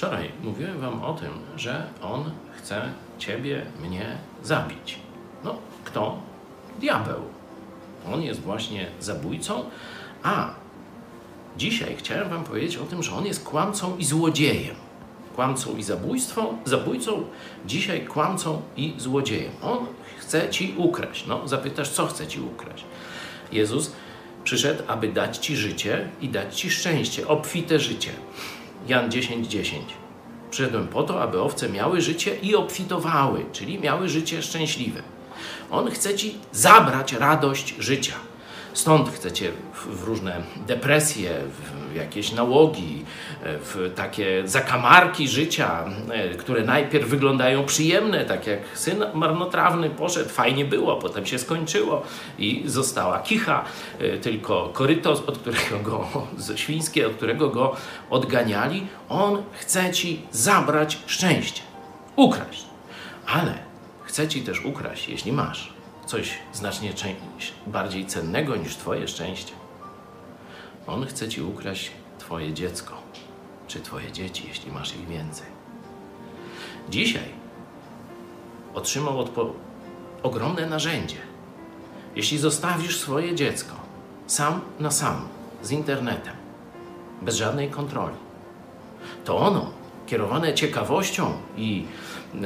Wczoraj 0.00 0.30
mówiłem 0.42 0.80
Wam 0.80 1.02
o 1.02 1.14
tym, 1.14 1.30
że 1.56 1.86
on 2.02 2.30
chce 2.58 2.82
Ciebie, 3.18 3.66
mnie 3.82 4.18
zabić. 4.42 4.98
No, 5.44 5.56
kto? 5.84 6.18
Diabeł. 6.78 7.20
On 8.12 8.22
jest 8.22 8.40
właśnie 8.40 8.86
zabójcą, 9.00 9.64
a 10.22 10.50
dzisiaj 11.56 11.96
chciałem 11.98 12.28
Wam 12.28 12.44
powiedzieć 12.44 12.76
o 12.76 12.84
tym, 12.84 13.02
że 13.02 13.12
on 13.12 13.26
jest 13.26 13.44
kłamcą 13.44 13.96
i 13.96 14.04
złodziejem. 14.04 14.74
Kłamcą 15.34 15.76
i 15.76 15.82
zabójstwą, 15.82 16.58
zabójcą, 16.64 17.24
dzisiaj 17.66 18.06
kłamcą 18.06 18.62
i 18.76 18.94
złodziejem. 18.98 19.52
On 19.62 19.86
chce 20.18 20.50
Ci 20.50 20.74
ukraść. 20.76 21.26
No, 21.26 21.48
zapytasz, 21.48 21.88
co 21.88 22.06
chce 22.06 22.26
Ci 22.26 22.40
ukraść? 22.40 22.84
Jezus 23.52 23.92
przyszedł, 24.44 24.82
aby 24.86 25.08
dać 25.08 25.38
Ci 25.38 25.56
życie 25.56 26.08
i 26.20 26.28
dać 26.28 26.60
Ci 26.60 26.70
szczęście, 26.70 27.28
obfite 27.28 27.80
życie. 27.80 28.12
Jan 28.88 29.10
10:10. 29.10 29.46
10. 29.46 29.82
Przyszedłem 30.50 30.88
po 30.88 31.02
to, 31.02 31.22
aby 31.22 31.40
owce 31.40 31.68
miały 31.68 32.00
życie 32.00 32.36
i 32.42 32.54
obfitowały, 32.54 33.44
czyli 33.52 33.78
miały 33.78 34.08
życie 34.08 34.42
szczęśliwe. 34.42 35.02
On 35.70 35.90
chce 35.90 36.14
ci 36.14 36.38
zabrać 36.52 37.12
radość 37.12 37.74
życia. 37.78 38.14
Stąd 38.72 39.08
chcecie 39.08 39.52
w, 39.74 40.04
różne 40.04 40.42
depresje, 40.66 41.30
w 41.90 41.94
jakieś 41.94 42.32
nałogi, 42.32 43.04
w 43.42 43.92
takie 43.96 44.48
zakamarki 44.48 45.28
życia, 45.28 45.84
e, 46.10 46.34
które 46.34 46.64
najpierw 46.64 47.08
wyglądają 47.08 47.64
przyjemne, 47.64 48.24
tak 48.24 48.46
jak 48.46 48.60
syn 48.74 49.04
marnotrawny 49.14 49.90
poszedł, 49.90 50.28
fajnie 50.28 50.64
było, 50.64 50.96
potem 50.96 51.26
się 51.26 51.38
skończyło 51.38 52.02
i 52.38 52.62
została 52.66 53.18
kicha, 53.18 53.64
e, 53.98 54.18
tylko 54.18 54.70
koryto, 54.72 55.10
od 55.10 55.38
którego 55.38 55.78
go, 55.82 56.08
świńskie, 56.54 57.06
od 57.06 57.12
którego 57.12 57.50
go 57.50 57.76
odganiali. 58.10 58.86
On 59.08 59.42
chce 59.52 59.90
ci 59.90 60.22
zabrać 60.30 60.98
szczęście, 61.06 61.62
ukraść. 62.16 62.64
Ale 63.26 63.54
chce 64.04 64.28
ci 64.28 64.42
też 64.42 64.64
ukraść, 64.64 65.08
jeśli 65.08 65.32
masz 65.32 65.79
coś 66.10 66.38
znacznie 66.52 66.94
bardziej 67.66 68.06
cennego 68.06 68.56
niż 68.56 68.76
Twoje 68.76 69.08
szczęście. 69.08 69.52
On 70.86 71.06
chce 71.06 71.28
Ci 71.28 71.42
ukraść 71.42 71.90
Twoje 72.18 72.52
dziecko, 72.52 72.94
czy 73.68 73.80
Twoje 73.80 74.12
dzieci, 74.12 74.44
jeśli 74.48 74.72
masz 74.72 74.96
ich 74.96 75.08
więcej. 75.08 75.46
Dzisiaj 76.88 77.28
otrzymał 78.74 79.24
ogromne 80.22 80.66
narzędzie. 80.66 81.16
Jeśli 82.16 82.38
zostawisz 82.38 83.00
swoje 83.00 83.34
dziecko 83.34 83.74
sam 84.26 84.60
na 84.80 84.90
sam 84.90 85.28
z 85.62 85.70
internetem, 85.70 86.34
bez 87.22 87.36
żadnej 87.36 87.70
kontroli, 87.70 88.16
to 89.24 89.38
ono, 89.38 89.70
kierowane 90.06 90.54
ciekawością 90.54 91.32
i 91.56 91.84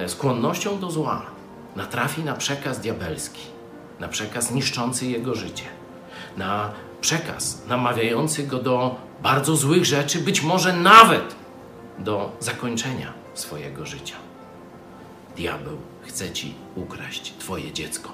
skłonnością 0.07 0.79
do 0.79 0.91
zła, 0.91 1.34
natrafi 1.77 2.25
na 2.25 2.35
przekaz 2.35 2.81
diabelski 2.81 3.55
na 4.01 4.09
przekaz 4.09 4.51
niszczący 4.51 5.07
jego 5.07 5.35
życie, 5.35 5.65
na 6.37 6.73
przekaz 7.01 7.67
namawiający 7.69 8.47
go 8.47 8.59
do 8.59 8.97
bardzo 9.23 9.57
złych 9.57 9.85
rzeczy, 9.85 10.19
być 10.19 10.43
może 10.43 10.73
nawet 10.73 11.35
do 11.99 12.37
zakończenia 12.41 13.13
swojego 13.35 13.87
życia. 13.87 14.17
Diabeł 15.37 15.79
chce 16.03 16.31
ci 16.31 16.55
ukraść 16.75 17.35
Twoje 17.39 17.73
dziecko. 17.73 18.13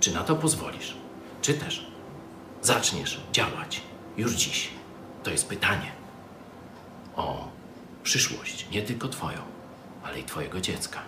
Czy 0.00 0.14
na 0.14 0.20
to 0.24 0.36
pozwolisz? 0.36 0.96
Czy 1.42 1.54
też 1.54 1.86
zaczniesz 2.62 3.20
działać 3.32 3.80
już 4.16 4.32
dziś? 4.32 4.70
To 5.22 5.30
jest 5.30 5.48
pytanie 5.48 5.92
o 7.16 7.48
przyszłość, 8.02 8.66
nie 8.70 8.82
tylko 8.82 9.08
Twoją, 9.08 9.38
ale 10.04 10.20
i 10.20 10.24
Twojego 10.24 10.60
dziecka. 10.60 11.00